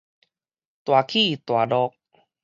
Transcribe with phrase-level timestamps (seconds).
[0.03, 0.07] 大起大
[1.67, 1.93] 落